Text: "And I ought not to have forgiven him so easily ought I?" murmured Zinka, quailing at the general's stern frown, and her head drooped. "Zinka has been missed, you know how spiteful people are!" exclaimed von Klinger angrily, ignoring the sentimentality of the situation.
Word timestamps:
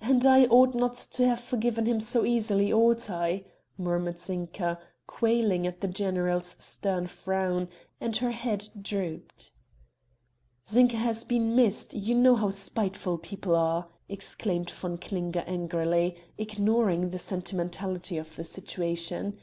"And 0.00 0.26
I 0.26 0.46
ought 0.46 0.74
not 0.74 0.94
to 0.94 1.24
have 1.24 1.38
forgiven 1.38 1.86
him 1.86 2.00
so 2.00 2.24
easily 2.24 2.72
ought 2.72 3.08
I?" 3.08 3.44
murmured 3.78 4.18
Zinka, 4.18 4.76
quailing 5.06 5.68
at 5.68 5.80
the 5.80 5.86
general's 5.86 6.56
stern 6.58 7.06
frown, 7.06 7.68
and 8.00 8.16
her 8.16 8.32
head 8.32 8.68
drooped. 8.82 9.52
"Zinka 10.66 10.96
has 10.96 11.22
been 11.22 11.54
missed, 11.54 11.94
you 11.94 12.16
know 12.16 12.34
how 12.34 12.50
spiteful 12.50 13.18
people 13.18 13.54
are!" 13.54 13.86
exclaimed 14.08 14.68
von 14.72 14.98
Klinger 14.98 15.44
angrily, 15.46 16.16
ignoring 16.36 17.10
the 17.10 17.18
sentimentality 17.20 18.18
of 18.18 18.34
the 18.34 18.42
situation. 18.42 19.38